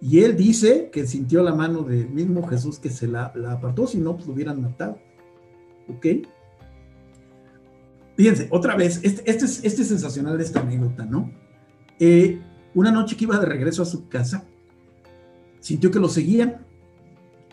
[0.00, 3.98] Y él dice que sintió la mano del mismo Jesús que se la, apartó, si
[3.98, 4.98] no, pues lo hubieran matado.
[5.88, 6.06] ¿Ok?
[8.16, 11.32] Fíjense, otra vez, este, este, es, este sensacional de esta anécdota, ¿no?
[11.98, 12.40] Eh,
[12.74, 14.44] una noche que iba de regreso a su casa,
[15.60, 16.66] sintió que lo seguían,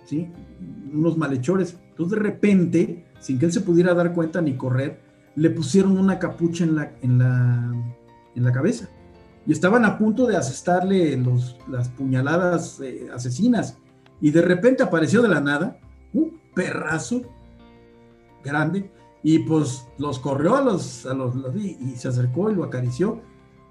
[0.06, 0.30] ¿sí?
[0.94, 1.78] Unos malhechores.
[1.90, 5.02] Entonces, de repente, sin que él se pudiera dar cuenta ni correr,
[5.36, 7.74] le pusieron una capucha en la, en la,
[8.36, 8.90] en la cabeza
[9.46, 13.78] y estaban a punto de asestarle los, las puñaladas eh, asesinas.
[14.20, 15.80] Y de repente apareció de la nada
[16.14, 17.22] un perrazo
[18.44, 18.90] grande
[19.22, 23.22] y pues los corrió a los, a los, y, se acercó y lo acarició.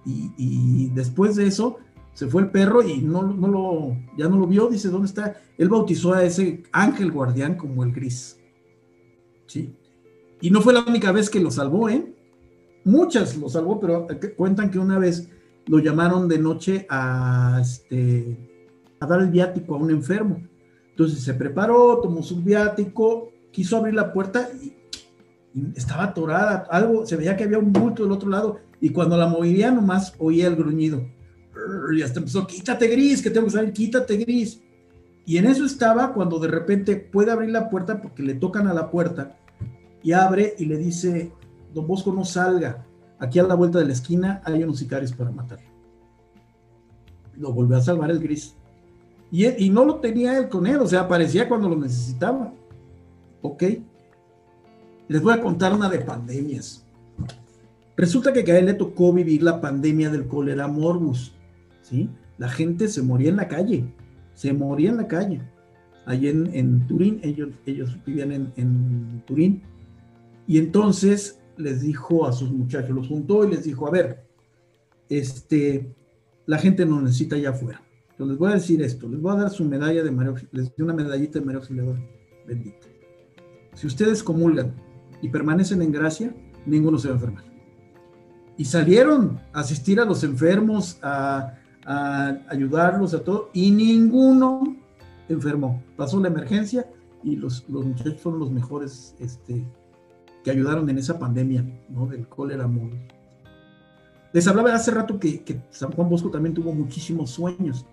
[0.06, 1.78] Y, después de eso
[2.12, 5.36] se fue el perro y no, no lo, ya no lo vio, dice, ¿dónde está?
[5.56, 8.38] Él bautizó a ese ángel guardián como el gris.
[9.46, 9.74] ¿Sí?
[10.40, 12.14] Y no fue la única vez que lo salvó, ¿eh?
[12.84, 14.06] Muchas lo salvó, pero
[14.36, 15.30] cuentan que una vez
[15.66, 18.36] lo llamaron de noche a, este,
[19.00, 20.42] a dar el viático a un enfermo.
[20.90, 24.74] Entonces se preparó, tomó su viático quiso abrir la puerta y,
[25.76, 29.28] estaba atorada, algo, se veía que había un bulto del otro lado, y cuando la
[29.28, 31.06] movía nomás oía el gruñido.
[31.96, 34.60] Y hasta empezó, quítate gris, que tengo que salir, quítate gris.
[35.24, 38.74] Y en eso estaba cuando de repente puede abrir la puerta porque le tocan a
[38.74, 39.38] la puerta
[40.02, 41.30] y abre y le dice,
[41.72, 42.84] don Bosco no salga,
[43.18, 45.68] aquí a la vuelta de la esquina hay unos sicarios para matarlo.
[47.36, 48.54] Lo volvió a salvar el gris.
[49.30, 52.52] Y, y no lo tenía él con él, o sea, aparecía cuando lo necesitaba.
[53.42, 53.64] ¿Ok?
[55.08, 56.86] Les voy a contar una de pandemias.
[57.96, 61.32] Resulta que a él le tocó vivir la pandemia del cólera morbus,
[61.82, 62.08] ¿sí?
[62.38, 63.84] La gente se moría en la calle
[64.34, 65.40] se moría en la calle.
[66.06, 69.62] Allí en, Turín, ellos, ellos vivían en, Turín.
[70.46, 74.26] Y entonces les dijo a sus muchachos, los juntó y les dijo, a ver,
[75.08, 75.94] este,
[76.46, 77.82] la gente no necesita allá afuera.
[78.10, 80.74] Entonces les voy a decir esto, les voy a dar su medalla de María, les
[80.76, 82.00] doy una medallita de María Auxiliadora,
[82.46, 82.86] bendita.
[83.74, 84.74] Si ustedes comulgan
[85.20, 87.44] y permanecen en gracia, ninguno se va a enfermar.
[88.56, 94.76] Y salieron a asistir a los enfermos, a, a ayudarlos a todo y ninguno
[95.28, 95.82] enfermó.
[95.96, 96.86] Pasó la emergencia
[97.24, 99.64] y los, los muchachos fueron los mejores este,
[100.44, 102.06] que ayudaron en esa pandemia ¿no?
[102.06, 103.00] del cólera móvil.
[104.32, 107.86] Les hablaba hace rato que, que, San Juan Bosco también tuvo muchísimos sueños.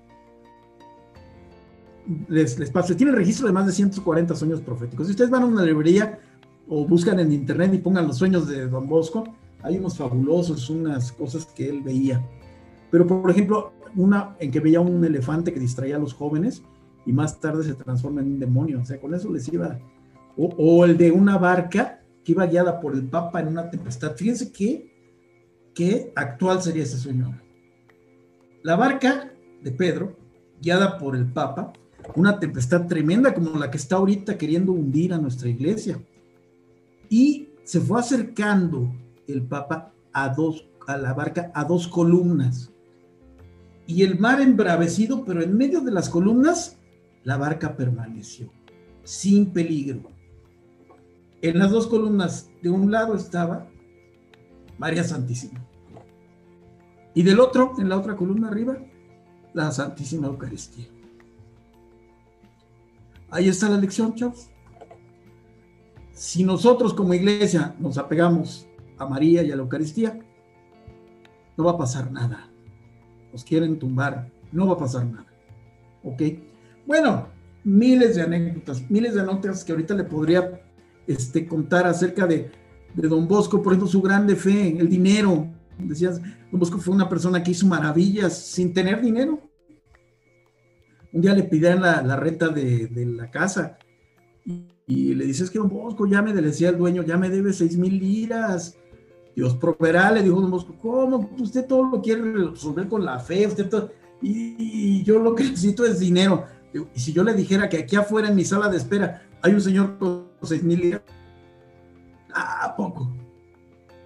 [2.28, 5.08] Les, les paso, tiene registro de más de 140 sueños proféticos.
[5.08, 6.20] Si ustedes van a una librería
[6.68, 9.24] o buscan en internet y pongan los sueños de Don Bosco,
[9.64, 12.22] hay unos fabulosos, unas cosas que él veía.
[12.90, 16.64] Pero, por ejemplo, una en que veía un elefante que distraía a los jóvenes
[17.06, 18.82] y más tarde se transforma en un demonio.
[18.82, 19.80] O sea, con eso les iba.
[20.38, 24.16] O, el de una barca que iba guiada por el Papa en una tempestad.
[24.16, 24.92] Fíjense qué,
[25.74, 27.40] qué actual sería ese sueño.
[28.64, 30.18] La barca de Pedro,
[30.62, 31.74] guiada por el Papa,
[32.16, 36.02] una tempestad tremenda como la que está ahorita queriendo hundir a nuestra iglesia.
[37.10, 38.94] Y se fue acercando
[39.28, 42.72] el Papa a dos, a la barca a dos columnas
[43.88, 46.78] y el mar embravecido, pero en medio de las columnas,
[47.24, 48.52] la barca permaneció,
[49.04, 50.10] sin peligro.
[51.42, 53.68] En las dos columnas, de un lado estaba
[54.78, 55.66] María Santísima.
[57.14, 58.78] Y del otro, en la otra columna arriba,
[59.54, 60.86] la Santísima Eucaristía.
[63.30, 64.50] Ahí está la lección, chavos.
[66.14, 70.20] Si nosotros como iglesia nos apegamos a María y a la Eucaristía,
[71.58, 72.52] no va a pasar nada
[73.32, 75.28] nos quieren tumbar, no va a pasar nada.
[76.04, 76.22] ¿Ok?
[76.86, 77.28] Bueno,
[77.64, 80.62] miles de anécdotas, miles de anécdotas que ahorita le podría
[81.13, 82.52] este, contar acerca de,
[82.93, 85.47] Don Bosco, por ejemplo, su grande fe, el dinero.
[85.78, 86.21] Decías,
[86.52, 89.39] Don Bosco fue una persona que hizo maravillas sin tener dinero.
[91.13, 93.78] Un día le pidieron la, renta de, la casa
[94.88, 97.78] y, le dices que Don Bosco ya me decía el dueño, ya me debe seis
[97.78, 98.78] mil liras.
[99.36, 101.30] Dios proveerá, le dijo Don Bosco, ¿cómo?
[101.39, 106.00] Usted todo lo quiere resolver con la fe, todo, y, yo lo que necesito es
[106.00, 106.45] dinero.
[106.74, 109.62] Y si yo le dijera que aquí afuera en mi sala de espera hay un
[109.62, 111.00] señor con seis mil
[112.34, 113.12] ¿a poco?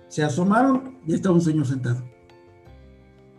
[0.08, 2.04] Se asomaron y estaba un señor sentado.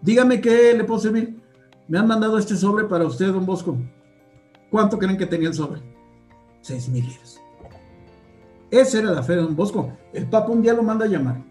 [0.03, 1.41] Dígame qué le puedo servir.
[1.89, 3.77] Me han mandado este sobre para usted, don Bosco.
[4.71, 5.81] ¿Cuánto creen que tenía el sobre?
[6.61, 7.41] Seis mil liras.
[8.71, 9.93] Esa era la fe de don Bosco.
[10.13, 11.43] El Papa un día lo manda a llamar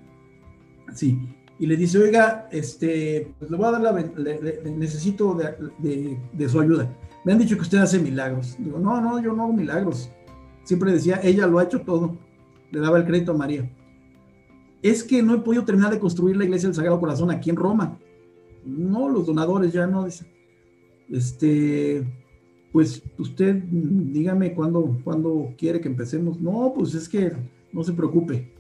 [0.94, 1.20] Sí,
[1.58, 6.90] y le dice, oiga, este, pues le voy a dar la, necesito de, su ayuda.
[7.24, 8.56] Me han dicho que usted hace milagros.
[8.60, 10.10] Digo, no, no, yo no hago milagros.
[10.66, 12.18] Siempre decía, ella lo ha hecho todo.
[12.72, 13.72] Le daba el crédito a María.
[14.82, 17.56] Es que no he podido terminar de construir la iglesia del Sagrado Corazón aquí en
[17.56, 17.98] Roma.
[18.66, 20.26] No, los donadores ya no, dice.
[21.10, 22.06] Este,
[22.74, 26.42] pues usted dígame cuándo, cuándo quiere que empecemos.
[26.42, 27.32] No, pues es que
[27.72, 28.52] no se preocupe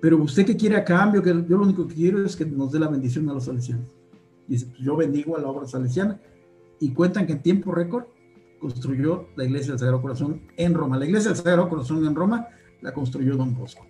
[0.00, 2.70] pero usted que quiere a cambio, que yo lo único que quiero es que nos
[2.70, 3.88] dé la bendición a los salesianos.
[4.46, 6.20] Dice, pues yo bendigo a la obra salesiana.
[6.80, 8.04] Y cuentan que en tiempo récord
[8.58, 10.98] construyó la iglesia del Sagrado Corazón en Roma.
[10.98, 12.48] La iglesia del Sagrado Corazón en Roma
[12.80, 13.86] la construyó Don Bosco.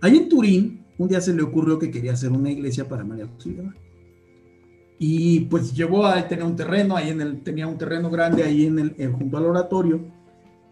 [0.00, 3.24] Ahí en Turín, un día se le ocurrió que quería hacer una iglesia para María
[3.24, 3.74] Auxiliadora.
[4.98, 8.66] Y pues llevó a tener un terreno, ahí en el, tenía un terreno grande ahí
[8.66, 10.00] en el, junto al oratorio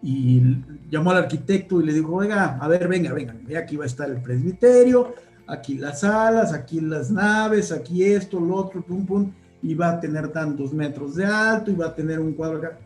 [0.01, 0.41] y
[0.89, 4.09] llamó al arquitecto y le dijo, oiga, a ver, venga, venga, aquí va a estar
[4.09, 5.15] el presbiterio,
[5.47, 9.99] aquí las salas, aquí las naves, aquí esto, lo otro, pum, pum, y va a
[9.99, 12.77] tener tantos metros de alto, y va a tener un cuadro acá.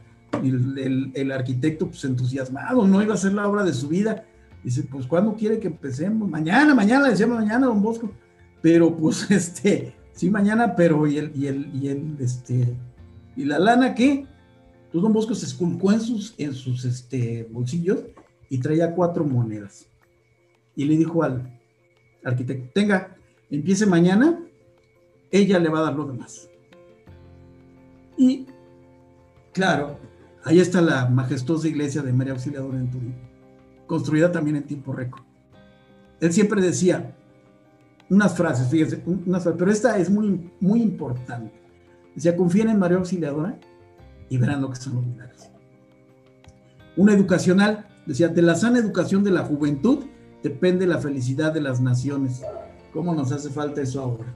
[0.44, 4.26] El, el, arquitecto, pues entusiasmado, no iba a ser la obra de su vida.
[4.64, 6.30] Dice, pues, ¿cuándo quiere que empecemos?
[6.30, 8.12] Mañana, mañana, decíamos mañana, don Bosco.
[8.62, 12.76] Pero, pues, este, sí, mañana, pero, y el, y el, y el, este,
[13.36, 14.26] ¿y la lana qué?
[14.88, 18.00] Entonces don Bosco se esculcó en sus, en sus este, bolsillos
[18.50, 19.86] y traía cuatro monedas.
[20.76, 21.60] Y le dijo al
[22.24, 23.18] arquitecto, tenga,
[23.50, 24.40] empiece mañana,
[25.32, 26.50] ella le va a dar lo demás.
[28.18, 28.46] Y
[29.54, 30.00] claro,
[30.48, 33.16] ahí está la majestuosa iglesia de María Auxiliadora en Turín,
[33.86, 35.24] construida también en tiempo récord.
[36.22, 37.16] Él siempre decía
[38.10, 41.52] unas frases, fíjense, unas pero esta es muy, muy importante.
[42.16, 43.60] Decía, confíen en María Auxiliadora
[44.30, 45.50] y verán lo que son los milagros.
[46.96, 50.06] Una educacional, decía, de la sana educación de la juventud
[50.42, 52.42] depende la felicidad de las naciones.
[52.94, 54.34] ¿Cómo nos hace falta eso ahora?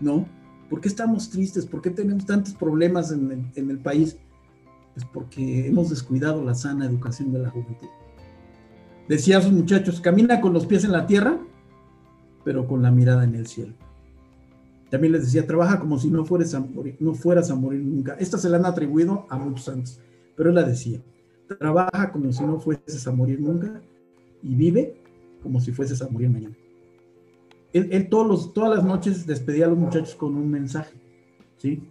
[0.00, 0.26] ¿No?
[0.70, 1.66] ¿Por qué estamos tristes?
[1.66, 4.16] ¿Por qué tenemos tantos problemas en el, país?
[4.96, 7.86] Pues porque hemos descuidado la sana educación de la juventud.
[9.06, 11.38] Decía a sus muchachos, camina con los pies en la tierra,
[12.44, 13.74] pero con la mirada en el cielo.
[14.88, 18.16] También les decía, trabaja como si no fueras a morir, no fueras a morir nunca.
[18.18, 20.00] Esta se la han atribuido a muchos santos,
[20.34, 20.98] pero él la decía,
[21.58, 23.82] trabaja como si no fueses a morir nunca
[24.42, 24.96] y vive
[25.42, 26.56] como si fueses a morir mañana.
[27.74, 30.94] Él, todos los, todas las noches despedía a los muchachos con un mensaje,
[31.58, 31.82] ¿sí?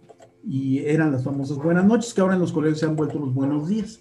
[0.48, 3.34] Y eran las famosas buenas noches, que ahora en los colegios se han vuelto los
[3.34, 4.00] buenos días.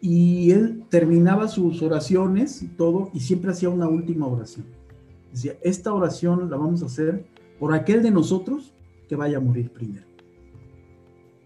[0.00, 4.66] Y él terminaba sus oraciones y todo, y siempre hacía una última oración.
[5.30, 7.26] Decía, esta oración la vamos a hacer
[7.58, 8.72] por aquel de nosotros
[9.06, 10.06] que vaya a morir primero.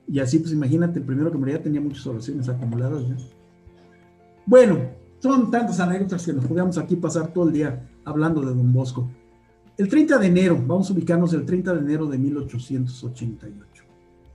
[0.06, 3.04] Y así, pues imagínate, el primero que moría tenía muchas oraciones acumuladas.
[4.46, 4.78] Bueno,
[5.18, 9.08] son tantas anécdotas que nos podíamos aquí pasar todo el día hablando de Don Bosco.
[9.78, 13.85] El 30 de enero, vamos a ubicarnos el 30 de enero de 1888.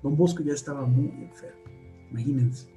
[0.02, 1.62] Don Bosco ya estaba muy enfermo,
[2.12, 2.70] imagínense.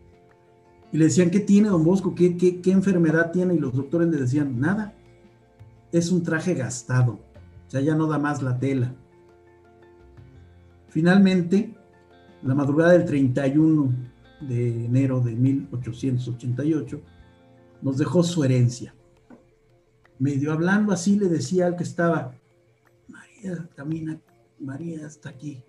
[0.92, 2.14] Y le decían, ¿qué tiene Don Bosco?
[2.14, 3.54] ¿Qué, qué, qué enfermedad tiene?
[3.54, 4.94] Y los doctores le decían, nada,
[5.92, 8.94] es un traje gastado, o sea, ya no da más la tela.
[10.88, 11.74] Finalmente,
[12.42, 17.00] la madrugada del 31 de enero de 1888,
[17.82, 18.94] nos dejó su herencia.
[20.18, 22.34] Medio hablando así le decía al que estaba,
[23.42, 24.20] María camina,
[24.58, 25.64] María está aquí.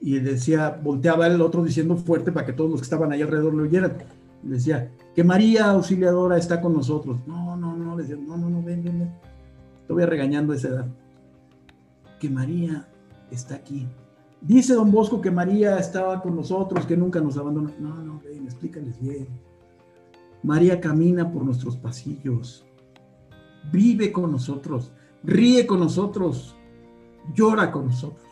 [0.00, 3.54] Y decía, volteaba el otro diciendo fuerte para que todos los que estaban ahí alrededor
[3.54, 3.98] lo oyeran.
[4.42, 7.26] Decía, que María Auxiliadora está con nosotros.
[7.26, 9.12] No, no, no, le decía, no, no, no, ven, ven, ven.
[9.88, 10.86] Te regañando a esa edad.
[12.20, 12.86] Que María
[13.30, 13.88] está aquí.
[14.40, 17.72] Dice don Bosco que María estaba con nosotros, que nunca nos abandonó.
[17.80, 19.26] No, no, ven, explícales bien.
[20.42, 22.64] María camina por nuestros pasillos,
[23.72, 24.92] vive con nosotros,
[25.24, 26.54] ríe con nosotros,
[27.34, 28.26] llora con nosotros.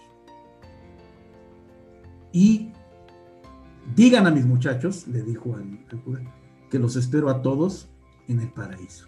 [2.33, 2.71] Y
[3.95, 6.21] digan a mis muchachos, le dijo al, cura,
[6.71, 7.89] que los espero a todos
[8.29, 9.07] en el paraíso.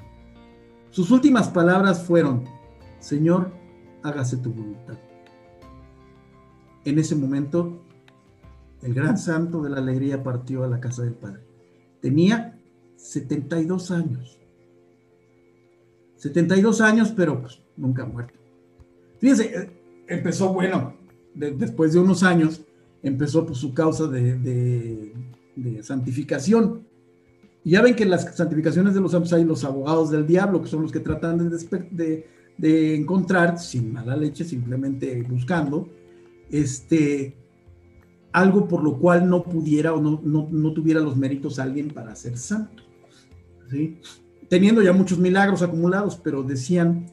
[0.91, 2.45] Sus últimas palabras fueron,
[3.01, 3.53] Señor,
[4.03, 4.99] hágase tu voluntad.
[6.85, 7.83] En ese momento,
[8.83, 11.43] el gran santo de la alegría partió a la casa del Padre.
[12.01, 12.59] Tenía
[12.97, 14.39] 72 años.
[16.17, 18.39] 72 años, pero pues, nunca muerto.
[19.21, 19.78] Fíjense, eh,
[20.09, 20.95] empezó, bueno,
[21.35, 22.63] después de unos años,
[23.03, 25.13] empezó pues, su causa de,
[25.83, 26.87] santificación.
[27.65, 30.63] Y ya ven que en las santificaciones de los santos hay los abogados del diablo,
[30.63, 31.51] que son los que tratan
[31.91, 35.89] de, encontrar, sin mala leche, simplemente buscando,
[36.51, 37.37] este,
[38.33, 42.15] algo por lo cual no pudiera o no, no, no tuviera los méritos alguien para
[42.17, 42.83] ser santo.
[44.49, 47.07] Teniendo ya muchos milagros acumulados, pero decían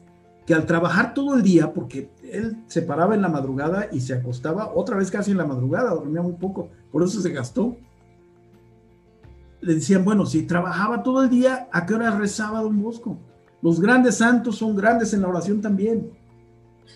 [0.46, 4.14] que al trabajar todo el día, porque él se paraba en la madrugada y se
[4.14, 7.76] acostaba otra vez casi en la madrugada, dormía muy poco, por eso se gastó.
[9.60, 13.18] Le decían, bueno, si trabajaba todo el día, ¿a qué hora rezaba don Bosco?
[13.62, 16.10] Los grandes santos son grandes en la oración también.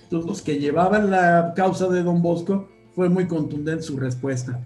[0.04, 4.60] Entonces, los que llevaban la causa de don Bosco, fue muy contundente su respuesta.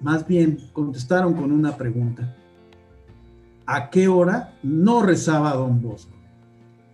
[0.00, 2.34] Más bien, contestaron con una pregunta
[3.66, 6.17] a qué hora no rezaba don Bosco.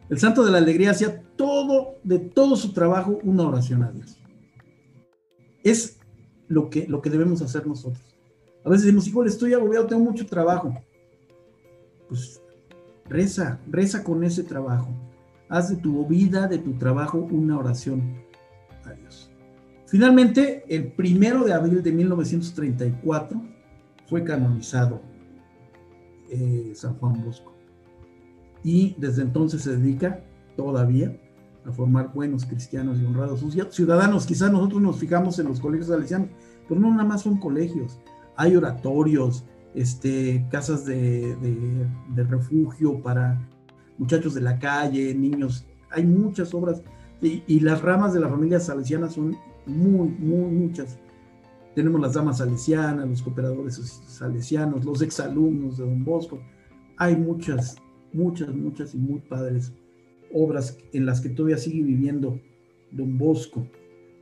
[0.09, 4.19] El santo de la alegría hacía todo, de todo su trabajo, una oración a Dios.
[5.63, 5.99] Es
[6.47, 8.15] lo que, lo que debemos hacer nosotros.
[8.65, 10.75] A veces decimos, híjole, estoy agobiado, tengo mucho trabajo.
[12.09, 12.43] Pues
[13.09, 14.89] reza, reza con ese trabajo.
[15.49, 18.23] Haz de tu vida, de tu trabajo, una oración
[18.85, 19.31] a Dios.
[19.87, 23.43] Finalmente, el primero de abril de 1934
[24.07, 25.01] fue canonizado
[26.31, 27.54] eh, San Juan Bosco.
[28.65, 30.25] Y desde entonces se dedica
[30.57, 31.17] todavía
[31.65, 34.27] a formar buenos cristianos y honrados ciudadanos.
[34.27, 36.29] Quizás nosotros nos fijamos en los colegios salesianos,
[36.69, 38.01] pero no nada más son colegios.
[38.37, 39.45] Hay oratorios,
[39.75, 41.37] este, casas de,
[42.17, 43.47] refugio para
[43.99, 45.67] muchachos de la calle, niños.
[45.91, 46.83] Hay muchas obras
[47.23, 49.37] y, y, las ramas de la familia salesiana son
[49.67, 50.99] muy, muy muchas.
[51.75, 56.41] tenemos las damas salesianas, los cooperadores salesianos, los exalumnos de Don Bosco.
[56.97, 57.77] Hay muchas,
[58.15, 59.73] muchas, muchas y muy padres
[60.33, 62.41] obras en las que todavía sigue viviendo
[62.91, 63.69] Don Bosco.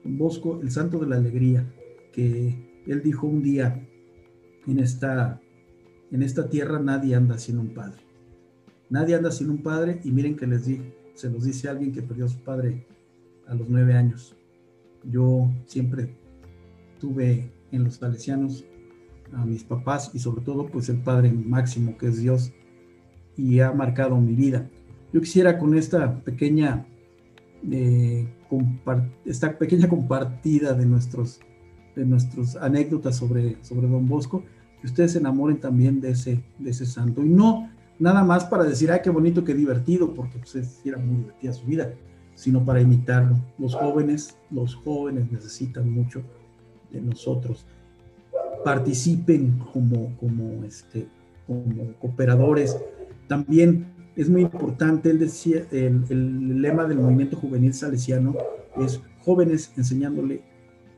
[0.04, 1.72] Don Bosco, el santo de la alegría,
[2.12, 3.88] que él dijo un día
[4.66, 5.40] en esta,
[6.10, 8.02] en esta tierra nadie anda sin un padre.
[8.90, 10.80] Nadie anda sin un padre y miren que les di,
[11.14, 12.86] se los dice alguien que perdió a su padre
[13.46, 14.36] a los nueve años.
[15.04, 16.14] Yo siempre
[17.00, 18.64] tuve en los salesianos
[19.32, 22.52] a mis papás y sobre todo pues el Padre máximo que es Dios
[23.36, 24.68] y ha marcado mi vida.
[25.12, 26.86] Yo quisiera con esta pequeña
[27.70, 28.26] eh,
[29.24, 31.40] esta pequeña compartida de nuestros
[31.96, 34.42] de nuestras anécdotas sobre, sobre Don Bosco,
[34.80, 37.22] que ustedes se enamoren también de ese, de ese santo.
[37.22, 37.68] Y no
[37.98, 41.66] nada más para decir, ay, qué bonito, qué divertido, porque pues, era muy divertida su
[41.66, 41.92] vida,
[42.34, 43.36] sino para imitarlo.
[43.58, 46.22] Los jóvenes, los jóvenes necesitan mucho
[46.90, 47.66] de nosotros.
[48.64, 51.06] Participen como, como, este,
[51.46, 52.76] como cooperadores.
[53.32, 58.36] También es muy importante, él decía, el, lema del movimiento juvenil salesiano
[58.76, 60.42] es jóvenes enseñándole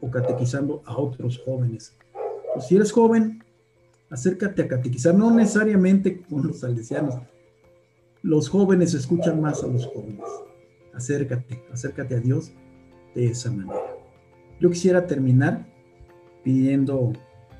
[0.00, 1.96] o catequizando a otros jóvenes.
[2.52, 3.44] Pues si eres joven,
[4.10, 7.20] acércate a catequizar, no necesariamente con los salesianos.
[8.22, 10.28] Los jóvenes escuchan más a los jóvenes.
[10.92, 12.50] Acércate, acércate a Dios
[13.14, 13.78] de esa manera.
[14.58, 15.68] Yo quisiera terminar
[16.42, 17.12] pidiendo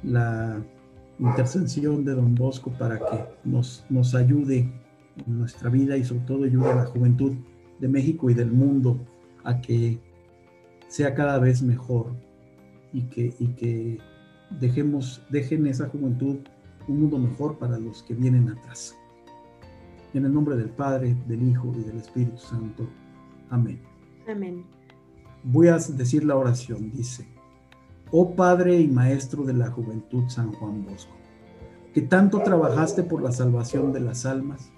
[0.03, 0.67] la
[1.19, 4.71] intercesión de don Bosco para que nos, nos ayude
[5.27, 7.35] en nuestra vida y sobre todo ayude a la juventud
[7.81, 8.99] de México y del mundo
[9.45, 9.99] a que
[10.89, 12.13] sea cada vez mejor
[12.93, 13.99] y que, y que
[14.61, 16.39] dejemos, dejen esa juventud
[16.87, 18.95] un mundo mejor para los que vienen atrás.
[20.13, 22.87] En el nombre del Padre, del Hijo y del Espíritu Santo.
[23.51, 23.81] Amén.
[24.29, 24.65] Amén.
[25.43, 26.91] Voy a decir la oración.
[26.91, 27.27] Dice,
[28.17, 31.17] oh Padre y Maestro de la Juventud San Juan Bosco,
[31.93, 34.71] que tanto trabajaste por la salvación de las almas,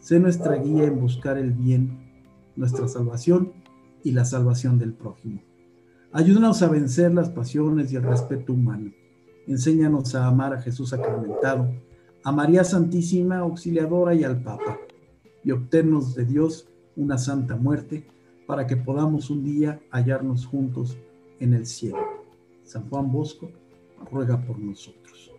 [0.00, 2.10] sé nuestra guía en buscar el bien,
[2.56, 3.52] nuestra salvación
[4.02, 5.42] y la salvación del prójimo
[6.10, 8.90] Ayúdanos a vencer las pasiones y el respeto humano.
[9.46, 11.72] Enséñanos a amar a Jesús sacramentado,
[12.24, 14.78] a María Santísima Auxiliadora y al Papa,
[15.44, 18.08] y obtenernos de Dios una santa muerte
[18.44, 20.98] para que podamos un día hallarnos juntos
[21.38, 22.21] en el cielo.
[22.72, 23.50] San Juan Bosco
[24.10, 25.31] ruega por nosotros.